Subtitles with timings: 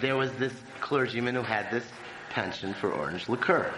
[0.00, 1.84] there was this clergyman who had this
[2.30, 3.72] penchant for orange liqueur.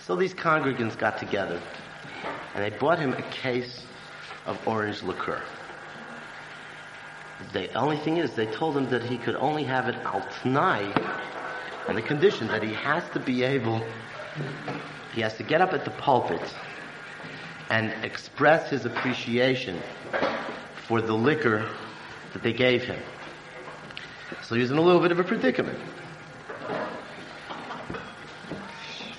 [0.00, 1.60] So these congregants got together
[2.54, 3.84] and they bought him a case
[4.46, 5.42] of orange liqueur.
[7.52, 10.90] The only thing is, they told him that he could only have it al tnai,
[11.88, 13.84] on the condition that he has to be able,
[15.14, 16.40] he has to get up at the pulpit
[17.70, 19.78] and express his appreciation
[20.86, 21.68] for the liquor
[22.32, 23.00] that they gave him.
[24.42, 25.78] So he was in a little bit of a predicament.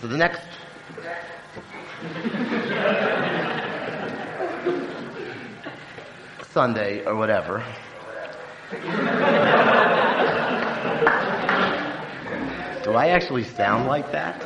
[0.01, 0.41] So the next
[6.51, 7.63] Sunday or whatever.
[12.83, 14.43] Do I actually sound like that?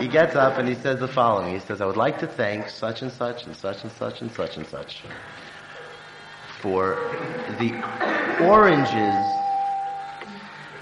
[0.00, 1.52] He gets up and he says the following.
[1.52, 4.32] He says, I would like to thank such and such and such and such and
[4.32, 5.02] such and such
[6.62, 6.96] for
[7.58, 7.72] the
[8.40, 9.14] oranges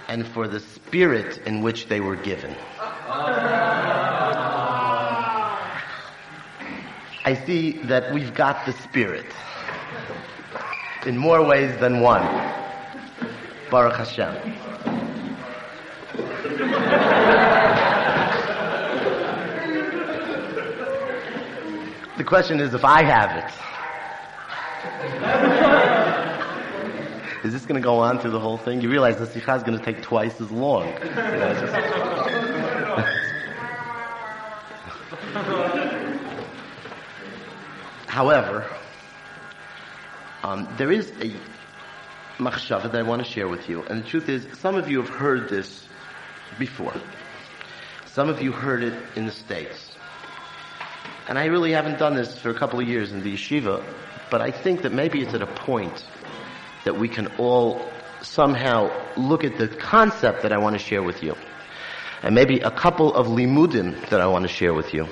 [0.09, 2.55] and for the spirit in which they were given.
[7.24, 9.27] I see that we've got the spirit
[11.07, 12.23] in more ways than one.
[13.71, 14.35] Baruch Hashem.
[22.18, 23.70] The question is if I have it.
[27.45, 28.82] Is this going to go on through the whole thing?
[28.82, 30.93] You realize the sikha is going to take twice as long.
[38.06, 38.66] However,
[40.43, 41.32] um, there is a
[42.37, 43.82] machshava that I want to share with you.
[43.84, 45.87] And the truth is, some of you have heard this
[46.59, 46.93] before.
[48.04, 49.93] Some of you heard it in the States.
[51.26, 53.82] And I really haven't done this for a couple of years in the yeshiva,
[54.31, 56.05] but I think that maybe it's at a point
[56.85, 57.91] that we can all
[58.23, 61.35] somehow look at the concept that I want to share with you.
[62.23, 65.09] And maybe a couple of limudim that I want to share with you.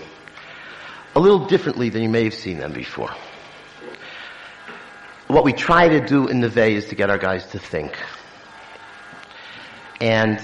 [1.15, 3.11] A little differently than you may have seen them before
[5.29, 7.97] what we try to do in the Vay is to get our guys to think.
[10.01, 10.41] And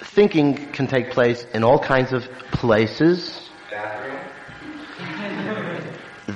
[0.00, 3.48] thinking can take place in all kinds of places.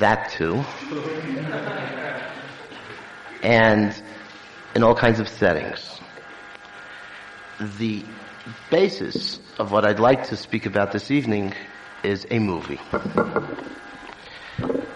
[0.00, 0.65] That too.
[3.43, 3.94] And
[4.75, 6.00] in all kinds of settings.
[7.78, 8.03] The
[8.71, 11.53] basis of what I'd like to speak about this evening
[12.03, 12.81] is a movie.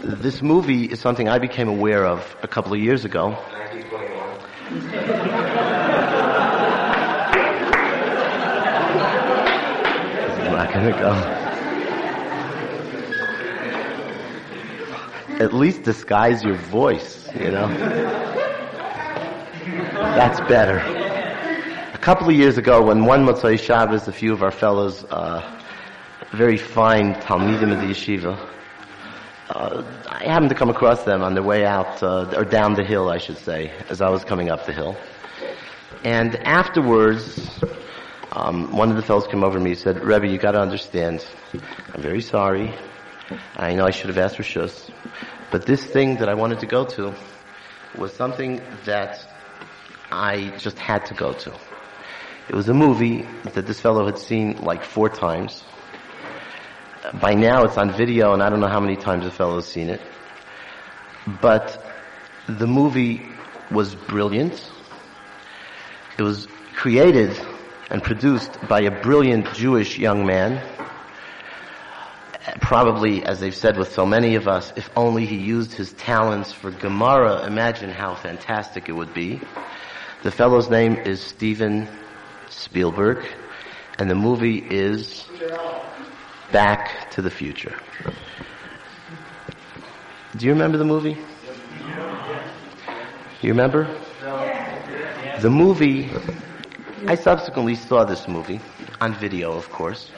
[0.01, 3.33] This movie is something I became aware of a couple of years ago.
[3.33, 4.25] 1921.
[10.51, 11.44] not gonna go.
[15.41, 17.67] At least disguise your voice, you know.
[20.15, 20.79] That's better.
[21.93, 25.61] A couple of years ago, when one Motzai Shabbos, a few of our fellows, uh,
[26.33, 28.39] very fine Talmidim of the yeshiva,
[29.51, 32.85] uh, I happened to come across them on their way out, uh, or down the
[32.85, 34.97] hill, I should say, as I was coming up the hill.
[36.05, 37.51] And afterwards,
[38.31, 41.27] um, one of the fellows came over to me and said, Rebbe, you gotta understand,
[41.93, 42.73] I'm very sorry.
[43.57, 44.91] I know I should have asked for shus,
[45.51, 47.15] but this thing that I wanted to go to
[47.97, 49.27] was something that
[50.11, 51.53] I just had to go to.
[52.49, 55.65] It was a movie that this fellow had seen like four times
[57.13, 59.67] by now it's on video and I don't know how many times the fellow has
[59.67, 60.01] seen it.
[61.41, 61.85] But
[62.49, 63.23] the movie
[63.71, 64.71] was brilliant.
[66.19, 67.39] It was created
[67.91, 70.63] and produced by a brilliant Jewish young man.
[72.61, 76.53] Probably, as they've said with so many of us, if only he used his talents
[76.53, 79.41] for Gemara, imagine how fantastic it would be.
[80.23, 81.89] The fellow's name is Steven
[82.51, 83.27] Spielberg,
[83.99, 85.25] and the movie is
[86.53, 87.75] Back to the Future.
[90.37, 91.17] Do you remember the movie?
[93.41, 93.89] You remember?
[95.41, 96.11] The movie,
[97.07, 98.61] I subsequently saw this movie,
[99.01, 100.11] on video of course.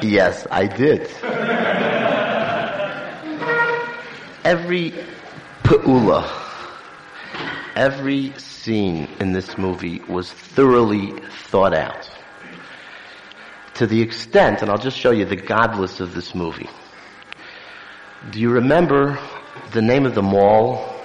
[0.01, 0.47] Yes.
[0.50, 1.01] I did.
[4.45, 4.94] Every
[5.63, 6.25] pa'ula,
[7.75, 11.11] every scene in this movie was thoroughly
[11.50, 12.09] thought out.
[13.75, 16.69] To the extent, and I'll just show you the gadlus of this movie.
[18.31, 19.19] Do you remember
[19.71, 20.95] the name of the mall?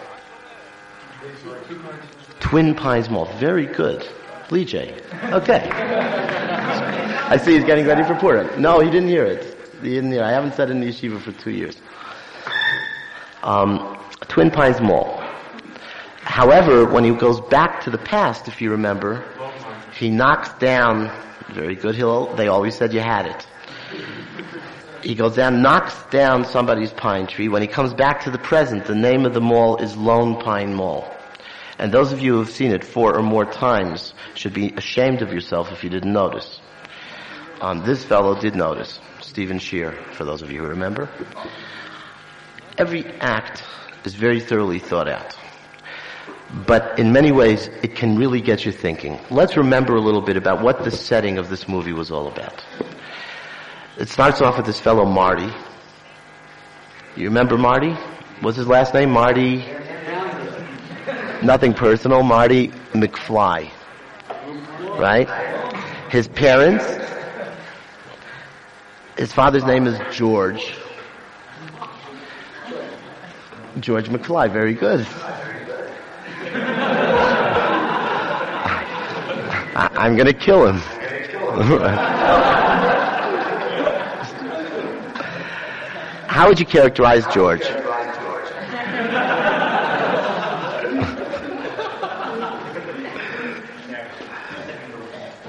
[2.41, 3.27] Twin Pines Mall.
[3.39, 4.06] Very good.
[4.50, 4.94] Lee J.
[5.25, 5.69] Okay.
[7.26, 8.61] I see he's getting ready for Purim.
[8.61, 9.56] No, he didn't hear it.
[9.82, 10.23] He didn't hear.
[10.23, 11.76] I haven't said it in the yeshiva for two years.
[13.43, 13.99] Um,
[14.29, 15.23] Twin Pines Mall.
[16.20, 19.25] However, when he goes back to the past, if you remember,
[19.99, 21.11] he knocks down,
[21.50, 23.46] very good, Hill, they always said you had it.
[25.02, 27.49] He goes down, knocks down somebody's pine tree.
[27.49, 30.75] When he comes back to the present, the name of the mall is Lone Pine
[30.75, 31.06] Mall.
[31.79, 35.23] And those of you who have seen it four or more times should be ashamed
[35.23, 36.61] of yourself if you didn't notice.
[37.61, 39.00] Um, this fellow did notice.
[39.21, 41.09] Stephen Shear, for those of you who remember.
[42.79, 43.65] Every act
[44.05, 45.37] is very thoroughly thought out.
[46.67, 49.19] But in many ways, it can really get you thinking.
[49.31, 52.62] Let's remember a little bit about what the setting of this movie was all about.
[53.99, 55.53] It starts off with this fellow Marty.
[57.17, 57.93] You remember Marty?
[58.41, 59.11] What's his last name?
[59.11, 59.65] Marty?
[61.44, 62.23] Nothing personal.
[62.23, 63.70] Marty McFly.
[64.99, 65.29] Right?
[66.11, 66.85] His parents,
[69.19, 70.75] his father's name is George.
[73.81, 75.06] George McFly, very good.
[79.76, 80.76] I, am going to kill him.
[86.26, 87.64] How would you characterize George?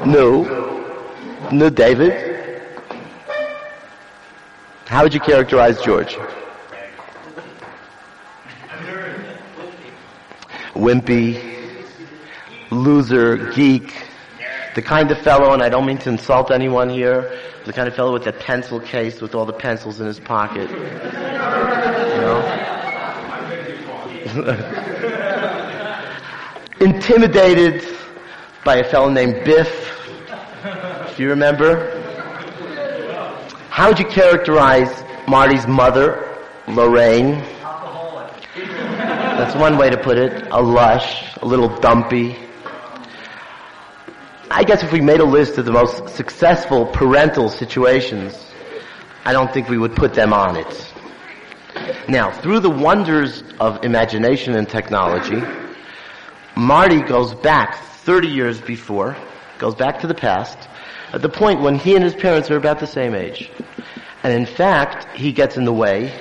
[0.05, 1.49] No.
[1.51, 2.33] No, David.
[4.87, 6.17] How would you characterize George?
[10.73, 11.41] Wimpy,
[12.69, 13.93] loser, geek,
[14.75, 17.95] the kind of fellow, and I don't mean to insult anyone here, the kind of
[17.95, 20.69] fellow with that pencil case with all the pencils in his pocket.
[20.69, 20.77] You
[22.21, 22.61] know?
[26.81, 27.87] Intimidated
[28.63, 29.84] by a fellow named Biff,
[31.15, 32.01] if you remember.
[33.69, 34.91] How would you characterize
[35.29, 37.41] Marty's mother, Lorraine?
[38.53, 40.47] That's one way to put it.
[40.51, 42.35] A lush, a little dumpy.
[44.51, 48.51] I guess if we made a list of the most successful parental situations,
[49.23, 50.93] I don't think we would put them on it.
[52.09, 55.41] Now, through the wonders of imagination and technology,
[56.57, 59.15] Marty goes back 30 years before,
[59.59, 60.57] goes back to the past,
[61.15, 63.49] at the point when he and his parents are about the same age.
[64.21, 66.13] And in fact, he gets in the way,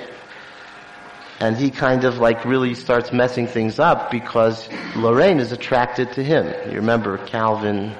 [1.41, 6.23] and he kind of like really starts messing things up because Lorraine is attracted to
[6.23, 6.47] him.
[6.69, 7.93] You remember Calvin,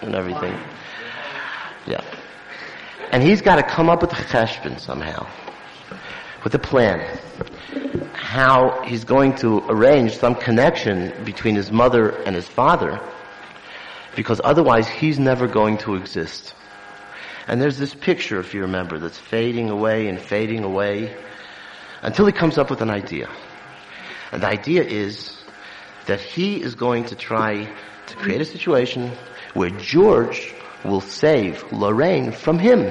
[0.00, 0.58] and everything.
[1.86, 2.02] Yeah.
[3.12, 5.28] And he's got to come up with a cheshbon somehow,
[6.42, 7.18] with a plan,
[8.14, 13.00] how he's going to arrange some connection between his mother and his father,
[14.16, 16.54] because otherwise he's never going to exist.
[17.46, 21.16] And there's this picture, if you remember, that's fading away and fading away
[22.02, 23.28] until he comes up with an idea.
[24.30, 25.36] And the idea is
[26.06, 27.72] that he is going to try
[28.06, 29.12] to create a situation
[29.54, 30.54] where George
[30.84, 32.90] will save Lorraine from him.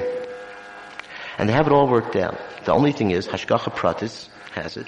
[1.38, 2.38] And they have it all worked out.
[2.64, 4.86] The only thing is, Hashgacha Pratis has it,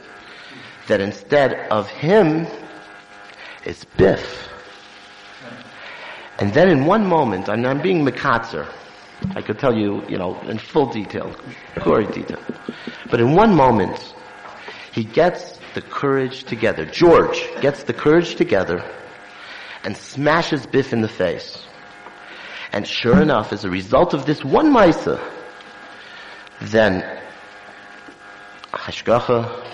[0.86, 2.46] that instead of him,
[3.64, 4.48] it's Biff.
[6.38, 8.66] And then in one moment, I'm, I'm being Mikatzer.
[9.36, 11.34] I could tell you, you know, in full detail,
[11.82, 12.40] gory detail.
[13.10, 14.14] But in one moment,
[14.92, 16.84] he gets the courage together.
[16.84, 18.84] George gets the courage together
[19.84, 21.64] and smashes Biff in the face.
[22.72, 25.20] And sure enough, as a result of this one Maisa,
[26.60, 27.20] then
[28.72, 29.64] Hashgacha,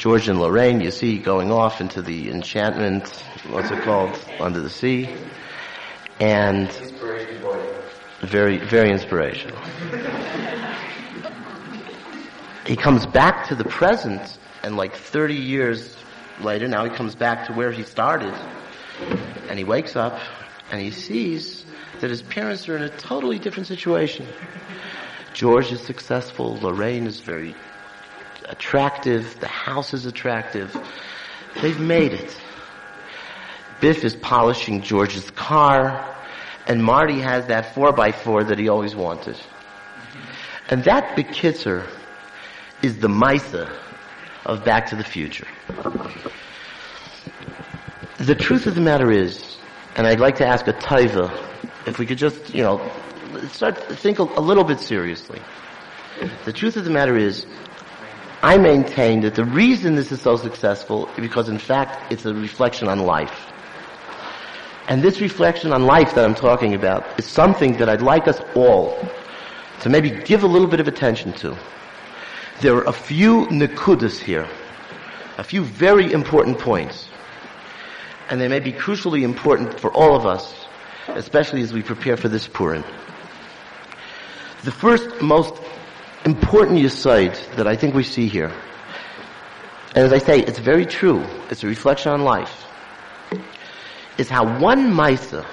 [0.00, 3.06] George and Lorraine, you see going off into the enchantment,
[3.50, 5.14] what's it called, under the sea,
[6.18, 6.72] and
[8.22, 9.58] very, very inspirational.
[12.66, 15.94] he comes back to the present, and like 30 years
[16.40, 18.32] later, now he comes back to where he started,
[19.50, 20.18] and he wakes up
[20.70, 21.66] and he sees
[22.00, 24.26] that his parents are in a totally different situation.
[25.34, 27.54] George is successful, Lorraine is very
[28.50, 30.76] attractive, the house is attractive.
[31.62, 32.36] They've made it.
[33.80, 36.04] Biff is polishing George's car,
[36.66, 39.36] and Marty has that 4x4 that he always wanted.
[40.68, 41.86] And that Bekitzer
[42.82, 43.72] is the Misa
[44.44, 45.46] of Back to the Future.
[48.18, 49.56] The truth of the matter is,
[49.96, 51.30] and I'd like to ask a taiva,
[51.86, 52.90] if we could just, you know,
[53.52, 55.40] start to think a, a little bit seriously.
[56.44, 57.46] The truth of the matter is,
[58.42, 62.34] I maintain that the reason this is so successful is because in fact it's a
[62.34, 63.52] reflection on life.
[64.88, 68.40] And this reflection on life that I'm talking about is something that I'd like us
[68.54, 68.98] all
[69.80, 71.56] to maybe give a little bit of attention to.
[72.60, 74.48] There are a few nikudas here,
[75.38, 77.08] a few very important points,
[78.30, 80.66] and they may be crucially important for all of us,
[81.08, 82.84] especially as we prepare for this Purim.
[84.64, 85.54] The first most
[86.30, 88.52] important aside that I think we see here,
[89.94, 92.54] and as I say, it's very true, it's a reflection on life,
[94.16, 95.44] is how one Misa,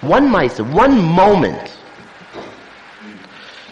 [0.00, 1.76] one Misa, one moment,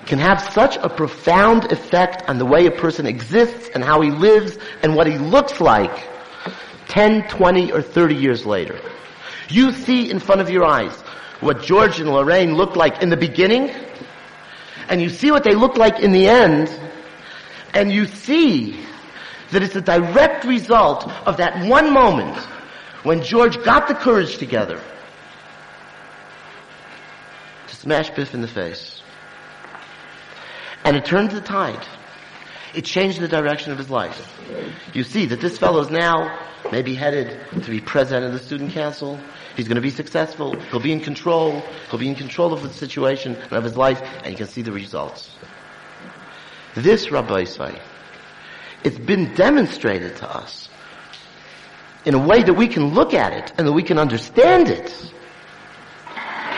[0.04, 4.10] can have such a profound effect on the way a person exists and how he
[4.10, 6.06] lives and what he looks like
[6.88, 8.78] 10, 20, or 30 years later.
[9.48, 10.94] You see in front of your eyes
[11.40, 13.70] what George and Lorraine looked like in the beginning,
[14.88, 16.68] and you see what they look like in the end,
[17.74, 18.84] and you see
[19.50, 22.36] that it's a direct result of that one moment
[23.02, 24.80] when George got the courage together
[27.68, 29.02] to smash Biff in the face.
[30.84, 31.84] And it turned the tide.
[32.76, 34.38] It changed the direction of his life.
[34.92, 36.38] You see that this fellow is now
[36.70, 39.18] maybe headed to be president of the student council.
[39.56, 40.54] He's going to be successful.
[40.60, 41.62] He'll be in control.
[41.90, 44.60] He'll be in control of the situation and of his life, and you can see
[44.60, 45.30] the results.
[46.74, 47.80] This, Rabbosai,
[48.84, 50.68] it's been demonstrated to us
[52.04, 55.12] in a way that we can look at it and that we can understand it.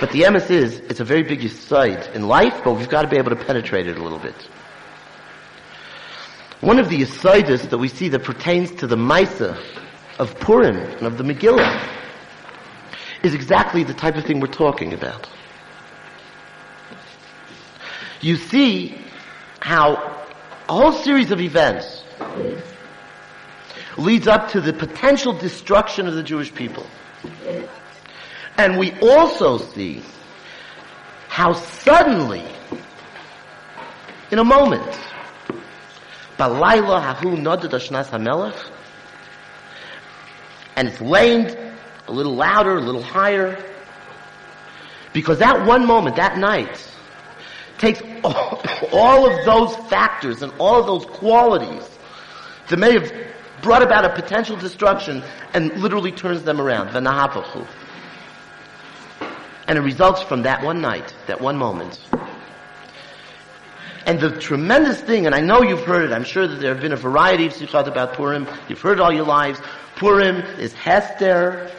[0.01, 3.09] But the emes is, it's a very big side in life, but we've got to
[3.09, 4.35] be able to penetrate it a little bit.
[6.61, 9.57] One of the asides that we see that pertains to the Maisa
[10.19, 11.89] of Purim and of the Megillah
[13.23, 15.29] is exactly the type of thing we're talking about.
[18.21, 18.99] You see
[19.61, 19.95] how
[20.69, 22.03] a whole series of events
[23.97, 26.87] leads up to the potential destruction of the Jewish people.
[28.57, 30.03] And we also see
[31.29, 32.45] how suddenly,
[34.33, 34.99] in a moment,
[36.39, 38.57] Balayla hahu nodad ashnas hamelech,
[40.77, 41.57] and it's lamed
[42.07, 43.63] a little louder, a little higher,
[45.13, 46.89] because that one moment, that night,
[47.79, 51.89] takes all, of those factors and all of those qualities
[52.69, 53.13] that may have
[53.63, 55.23] brought about a potential destruction
[55.55, 56.89] and literally turns them around.
[59.67, 62.01] And it results from that one night, that one moment.
[64.09, 66.81] And the tremendous thing, and I know you've heard it, I'm sure that there have
[66.81, 68.49] been a variety of sikhot about Purim.
[68.67, 69.61] You've heard all your lives.
[69.97, 71.71] Purim is Hester.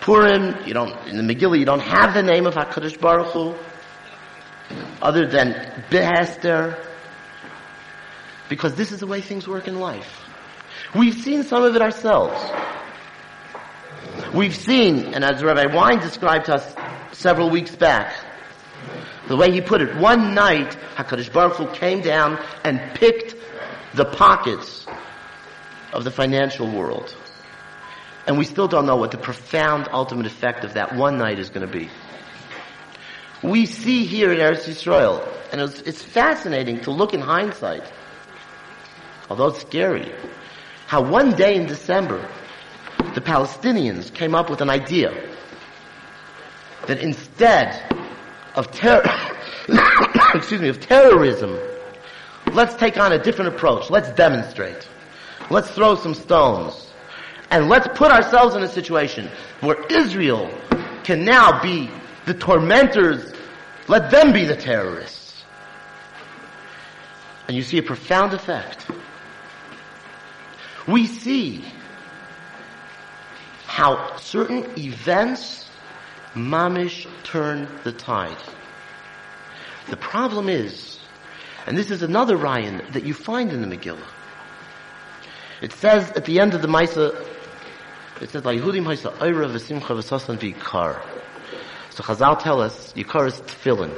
[0.00, 3.54] Purim, you don't, in the Megillah, you don't have the name of HaKadosh Baruch Hu,
[5.02, 5.52] other than
[5.90, 6.82] Behester,
[8.48, 10.22] because this is the way things work in life.
[10.94, 12.40] We've seen some of it ourselves.
[14.32, 16.74] We've seen, and as Rabbi Wein described to us
[17.12, 18.14] several weeks back,
[19.28, 23.34] the way he put it, one night, HaKadosh Baruch Hu came down and picked
[23.94, 24.86] the pockets
[25.92, 27.14] of the financial world.
[28.26, 31.48] And we still don't know what the profound ultimate effect of that one night is
[31.50, 31.88] going to be.
[33.42, 37.84] We see here in Eretz Yisrael, and it's, it's fascinating to look in hindsight,
[39.30, 40.12] although it's scary,
[40.86, 42.28] how one day in December,
[43.14, 45.12] the Palestinians came up with an idea
[46.86, 47.85] that instead
[48.56, 49.04] of terror,
[50.34, 51.56] excuse me, of terrorism,
[52.52, 53.90] let's take on a different approach.
[53.90, 54.88] Let's demonstrate.
[55.50, 56.90] Let's throw some stones.
[57.50, 60.50] And let's put ourselves in a situation where Israel
[61.04, 61.88] can now be
[62.24, 63.32] the tormentors.
[63.86, 65.44] Let them be the terrorists.
[67.46, 68.90] And you see a profound effect.
[70.88, 71.64] We see
[73.66, 75.65] how certain events
[76.36, 78.36] mamish turn the tide.
[79.88, 80.98] The problem is,
[81.66, 83.98] and this is another inyan that you find in the Megillah.
[85.62, 87.14] It says at the end of the Maisa,
[88.20, 91.02] it says, Yehudim Haisa Eira v'simcha v'sasan v'ikar.
[91.90, 93.92] So Chazal tell us, Yikar is tefillin.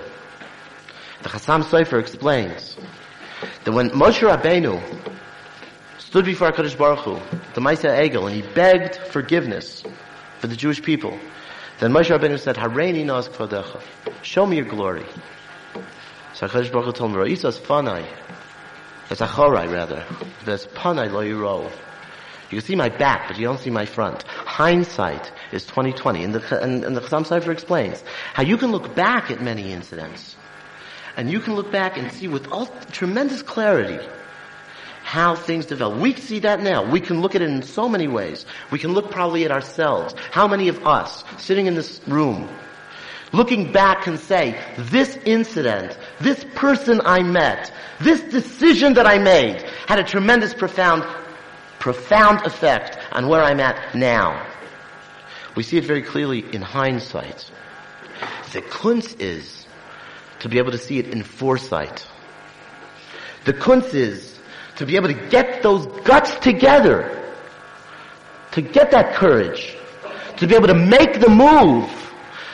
[1.22, 2.76] The Chassam Sofer explains
[3.64, 4.80] that when Moshe Rabbeinu
[5.98, 7.14] stood before HaKadosh Baruch Hu,
[7.54, 9.82] the Maisa Egel, and he begged forgiveness
[10.38, 11.18] for the Jewish people.
[11.80, 13.80] Then Moshe Rabbeinu said, Hareini nas kvadecha.
[14.22, 15.06] Show me your glory.
[16.34, 18.04] So HaKadosh Baruch told him, Ra'isas fanai.
[19.10, 20.04] It's achorai, rather.
[20.44, 21.70] There's panai lo yiro.
[22.50, 24.22] You can see my back, but you don't see my front.
[24.24, 26.24] Hindsight is 2020.
[26.24, 28.02] And the, and, and the Chassam Sofer explains
[28.34, 30.34] how you can look back at many incidents.
[31.16, 34.04] And you can look back and see with all tremendous clarity
[35.08, 35.98] how things develop.
[35.98, 36.84] We see that now.
[36.84, 38.44] We can look at it in so many ways.
[38.70, 40.14] We can look probably at ourselves.
[40.32, 42.46] How many of us sitting in this room
[43.32, 49.62] looking back can say, this incident this person I met, this decision that I made
[49.86, 51.04] had a tremendous profound,
[51.78, 54.46] profound effect on where I'm at now.
[55.56, 57.50] We see it very clearly in hindsight.
[58.52, 59.66] The kunz is
[60.40, 62.06] to be able to see it in foresight.
[63.46, 64.37] The kunz is
[64.78, 67.34] to be able to get those guts together,
[68.52, 69.76] to get that courage,
[70.36, 71.90] to be able to make the move,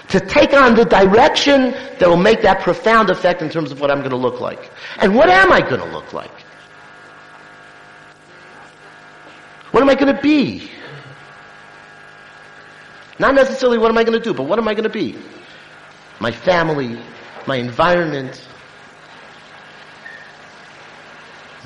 [0.08, 3.90] to take on the direction that will make that profound effect in terms of what
[3.90, 4.70] I'm going to look like.
[4.98, 6.30] And what am I going to look like?
[9.70, 10.70] What am I going to be?
[13.18, 15.14] Not necessarily what am I going to do, but what am I going to be?
[16.20, 16.98] My family,
[17.46, 18.48] my environment,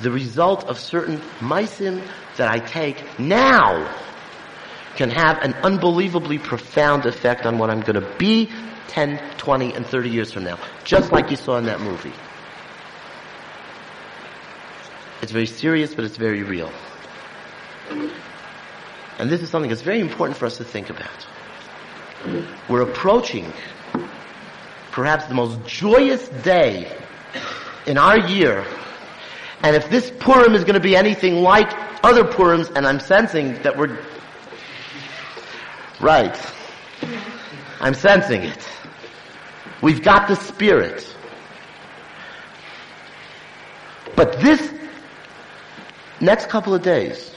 [0.01, 2.01] the result of certain meisim
[2.37, 3.93] that I take now
[4.95, 8.49] can have an unbelievably profound effect on what I'm going to be
[8.87, 10.57] 10, 20, and 30 years from now.
[10.83, 12.13] Just like you saw in that movie.
[15.21, 16.71] It's very serious, but it's very real.
[19.19, 21.27] And this is something that's very important for us to think about.
[22.69, 23.51] We're approaching
[24.91, 26.91] perhaps the most joyous day
[27.85, 28.65] in our year.
[29.61, 31.69] And if this Purim is going to be anything like
[32.03, 33.97] other Purims, and I'm sensing that we're
[35.99, 36.37] right,
[37.81, 38.69] I'm sensing it.
[39.81, 41.15] We've got the spirit.
[44.15, 44.73] But this
[46.19, 47.33] next couple of days,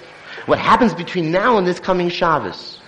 [0.47, 2.81] what happens between now and this coming Shabbos,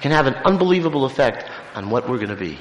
[0.00, 2.58] can have an unbelievable effect on what we're going to be.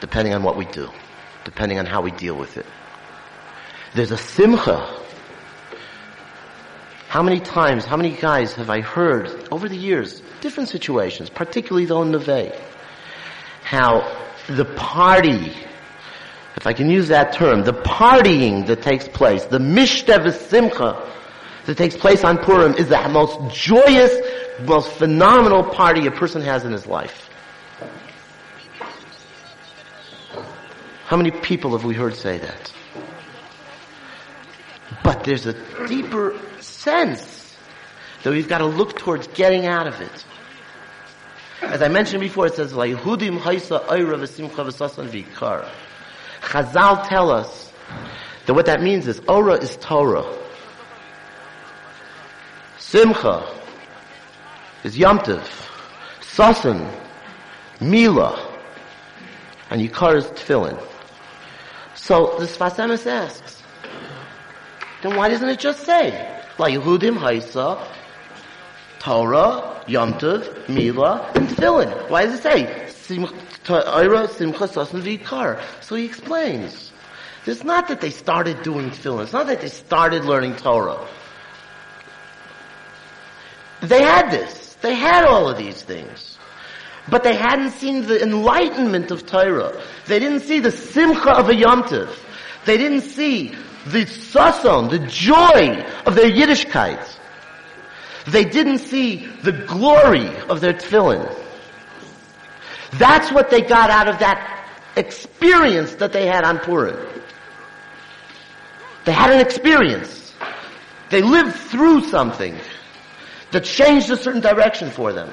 [0.00, 0.90] Depending on what we do.
[1.44, 2.66] Depending on how we deal with it.
[3.94, 4.98] There's a simcha.
[7.08, 11.86] How many times, how many guys have I heard over the years, different situations, particularly
[11.86, 12.54] though in Neve,
[13.62, 15.52] how the party,
[16.56, 21.10] if I can use that term, the partying that takes place, the mishtev simcha,
[21.66, 24.12] that takes place on Purim is the most joyous,
[24.64, 27.29] most phenomenal party a person has in his life.
[31.10, 32.72] How many people have we heard say that?
[35.02, 35.56] But there's a
[35.88, 37.56] deeper sense
[38.22, 40.24] that we've got to look towards getting out of it.
[41.62, 45.68] As I mentioned before, it says, "La'ihudim haisa oira v'simcha v'sasan v'ikar."
[46.42, 47.72] Chazal tell us
[48.46, 50.32] that what that means is, Ora is Torah.
[52.78, 53.52] Simcha
[54.84, 55.42] is Yomtiv,
[56.20, 56.88] Sasan,
[57.80, 58.38] Mila,
[59.70, 60.80] and Yikar is Tefillin.
[62.00, 63.62] So the Sfas Emes asks,
[65.02, 66.10] then why doesn't it just say,
[66.58, 67.86] La Yehudim Haisa,
[68.98, 72.08] Torah, Yomtiv, Mila, and Tefillin?
[72.08, 72.88] Why does it say,
[73.64, 75.60] Torah, Simcha, Sasan, Vikar?
[75.82, 76.90] So he explains.
[77.44, 79.24] It's not that they started doing tefillin.
[79.24, 81.06] It's not that they started learning Torah.
[83.82, 84.76] They had this.
[84.80, 86.38] They had all of these things.
[87.08, 89.82] But they hadn't seen the enlightenment of Torah.
[90.06, 92.14] They didn't see the simcha of a yomtiv.
[92.66, 93.54] They didn't see
[93.86, 97.16] the sason, the joy of their Yiddishkeit.
[98.26, 101.34] They didn't see the glory of their tefillin.
[102.92, 107.06] That's what they got out of that experience that they had on Purim.
[109.04, 110.34] They had an experience.
[111.10, 112.56] They lived through something
[113.52, 115.32] that changed a certain direction for them.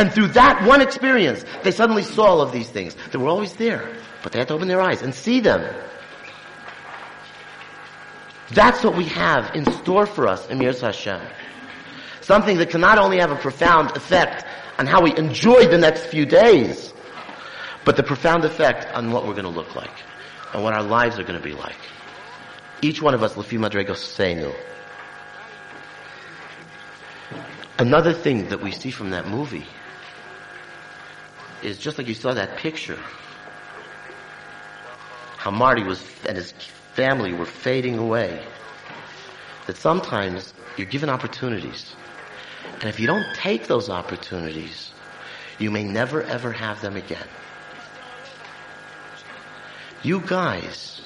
[0.00, 2.96] And through that one experience, they suddenly saw all of these things.
[3.12, 5.60] They were always there, but they had to open their eyes and see them.
[8.48, 11.20] That's what we have in store for us in Mirza Hashem.
[12.22, 14.46] Something that can not only have a profound effect
[14.78, 16.94] on how we enjoy the next few days,
[17.84, 20.02] but the profound effect on what we're going to look like
[20.54, 21.76] and what our lives are going to be like.
[22.80, 24.54] Each one of us, Lefi Madrego Seinu,
[27.78, 29.66] Another thing that we see from that movie
[31.62, 32.98] is just like you saw that picture,
[35.36, 36.52] how Marty was and his
[36.94, 38.42] family were fading away.
[39.66, 41.94] That sometimes you're given opportunities,
[42.80, 44.92] and if you don't take those opportunities,
[45.58, 47.28] you may never ever have them again.
[50.02, 51.02] You guys,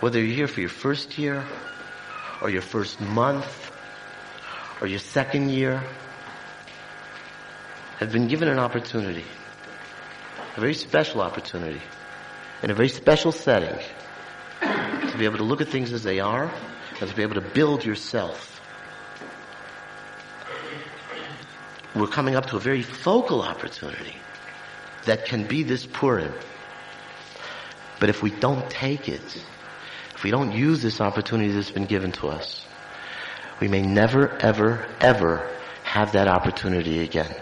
[0.00, 1.44] whether you're here for your first year
[2.40, 3.72] or your first month
[4.80, 5.82] or your second year
[7.98, 9.24] have been given an opportunity,
[10.56, 11.80] a very special opportunity,
[12.62, 13.78] in a very special setting,
[14.60, 16.50] to be able to look at things as they are
[17.00, 18.60] and to be able to build yourself.
[21.94, 24.14] We're coming up to a very focal opportunity
[25.06, 26.32] that can be this Purim.
[27.98, 29.44] But if we don't take it,
[30.14, 32.64] if we don't use this opportunity that's been given to us,
[33.60, 35.48] we may never, ever, ever
[35.82, 37.34] have that opportunity again.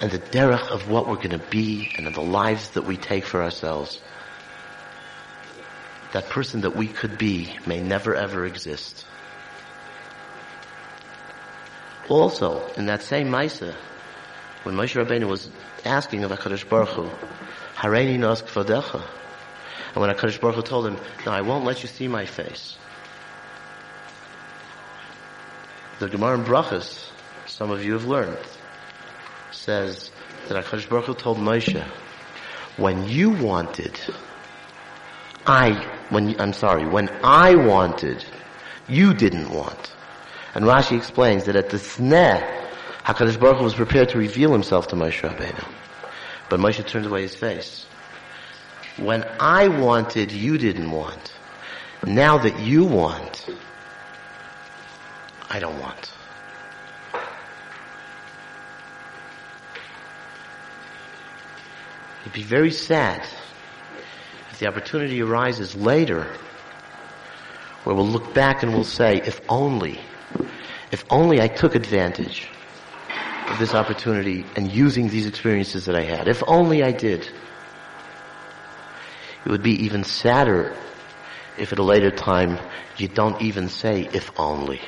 [0.00, 2.96] And the derech of what we're going to be and of the lives that we
[2.96, 4.00] take for ourselves,
[6.12, 9.04] that person that we could be may never ever exist.
[12.08, 13.74] Also, in that same Maisa,
[14.62, 15.50] when Moshe Rabbeinu was
[15.84, 17.10] asking of HaKadosh Baruch Hu,
[17.74, 19.02] Hareini nos kvadecha,
[19.94, 22.76] and when HaKadosh Baruch Hu told him, no, I won't let you see my face.
[25.98, 27.10] The Gemara in Brachas,
[27.46, 28.38] some of you have learned,
[29.52, 30.10] says
[30.48, 31.82] that HaKadosh Baruch Hu told Moshe,
[32.76, 33.98] when you wanted,
[35.46, 35.72] I,
[36.10, 38.24] when, I'm sorry, when I wanted,
[38.88, 39.94] you didn't want.
[40.54, 42.66] And Rashi explains that at the sneh,
[43.04, 45.66] HaKadosh Baruch Hu was prepared to reveal himself to Moshe Rabbeinu.
[46.48, 47.86] But Moshe turned away his face.
[48.96, 51.32] When I wanted, you didn't want.
[52.04, 53.48] Now that you want,
[55.50, 56.12] I don't want.
[62.28, 63.26] It'd be very sad
[64.50, 66.24] if the opportunity arises later
[67.84, 69.98] where we'll look back and we'll say, if only,
[70.92, 72.46] if only I took advantage
[73.48, 76.28] of this opportunity and using these experiences that I had.
[76.28, 77.26] If only I did.
[79.46, 80.76] It would be even sadder
[81.56, 82.58] if at a later time
[82.98, 84.82] you don't even say, if only.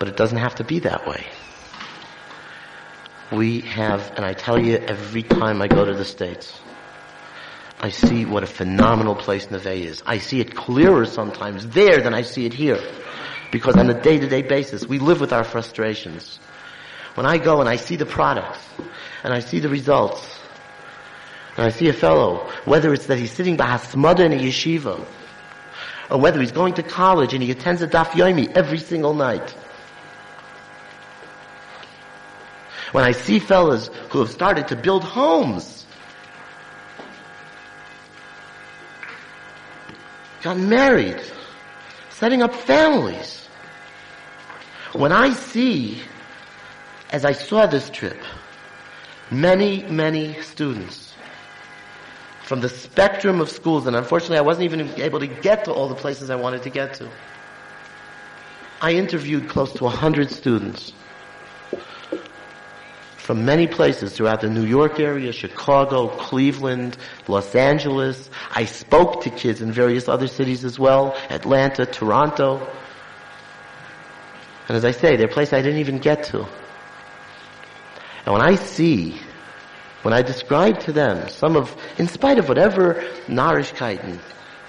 [0.00, 1.24] But it doesn't have to be that way.
[3.32, 6.58] We have, and I tell you every time I go to the States,
[7.80, 10.02] I see what a phenomenal place Neve is.
[10.06, 12.80] I see it clearer sometimes there than I see it here.
[13.50, 16.38] Because on a day-to-day basis, we live with our frustrations.
[17.14, 18.58] When I go and I see the products,
[19.22, 20.40] and I see the results,
[21.56, 25.04] and I see a fellow, whether it's that he's sitting by Hasmada in a yeshiva,
[26.10, 29.54] or whether he's going to college and he attends a daf yomi every single night.
[32.94, 35.84] When I see fellas who have started to build homes,
[40.42, 41.20] got married,
[42.10, 43.48] setting up families,
[44.92, 46.02] when I see,
[47.10, 48.22] as I saw this trip,
[49.28, 51.16] many, many students
[52.44, 55.88] from the spectrum of schools, and unfortunately I wasn't even able to get to all
[55.88, 57.08] the places I wanted to get to.
[58.80, 60.92] I interviewed close to 100 students
[63.24, 68.28] from many places throughout the New York area, Chicago, Cleveland, Los Angeles.
[68.50, 72.58] I spoke to kids in various other cities as well, Atlanta, Toronto.
[74.68, 76.46] And as I say, they're places I didn't even get to.
[78.26, 79.18] And when I see,
[80.02, 84.18] when I describe to them some of, in spite of whatever Narishkeiten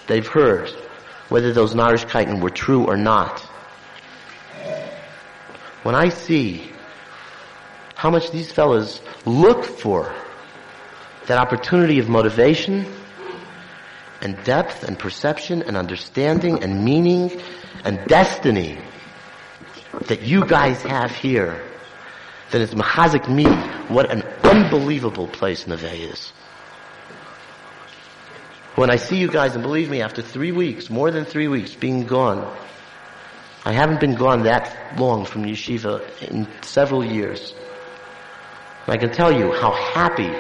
[0.08, 0.70] they've heard,
[1.28, 3.42] whether those Narishkeiten were true or not,
[5.84, 6.72] when I see
[8.06, 10.14] how much these fellas look for
[11.26, 12.86] that opportunity of motivation
[14.22, 17.32] and depth and perception and understanding and meaning
[17.84, 18.78] and destiny
[20.02, 21.64] that you guys have here,
[22.52, 23.46] then it's machazik me.
[23.92, 26.30] What an unbelievable place Neve is.
[28.76, 31.74] When I see you guys, and believe me, after three weeks, more than three weeks
[31.74, 32.56] being gone,
[33.66, 37.56] I haven't been gone that long from yeshiva in several years.
[38.86, 40.32] And I can tell you how happy,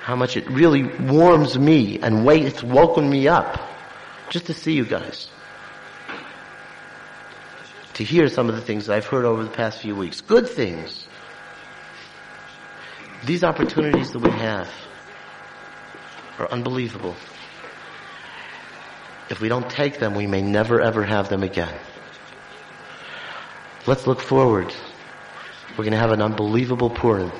[0.00, 3.60] how much it really warms me and it's woken me up
[4.30, 5.28] just to see you guys
[7.96, 10.20] to hear some of the things I've heard over the past few weeks.
[10.20, 11.06] Good things.
[13.24, 14.68] These opportunities that we have
[16.38, 17.16] are unbelievable.
[19.30, 21.74] If we don't take them, we may never ever have them again.
[23.86, 24.74] Let's look forward.
[25.76, 27.30] We're going to have an unbelievable Purim.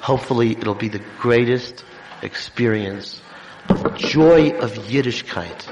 [0.00, 1.84] Hopefully it'll be the greatest
[2.22, 3.20] experience
[3.68, 5.66] of joy of Yiddishkeit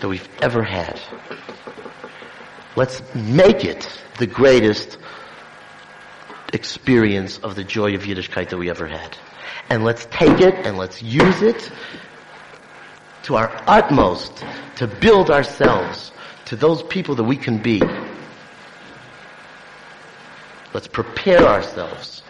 [0.00, 1.00] that we've ever had.
[2.76, 4.98] Let's make it the greatest
[6.52, 9.16] experience of the joy of Yiddishkeit that we ever had.
[9.70, 11.70] And let's take it and let's use it
[13.22, 14.44] to our utmost
[14.76, 16.12] to build ourselves
[16.46, 17.80] to those people that we can be.
[20.72, 22.22] Let's prepare ourselves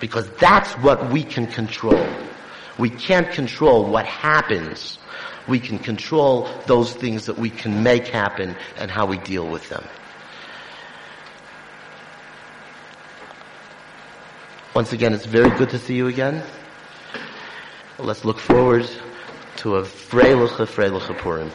[0.00, 2.06] because that's what we can control.
[2.78, 4.98] We can't control what happens
[5.48, 9.68] we can control those things that we can make happen and how we deal with
[9.68, 9.84] them.
[14.74, 16.42] Once again, it's very good to see you again.
[17.98, 18.88] Let's look forward
[19.58, 21.50] to a Freiliche Freiliche Purim.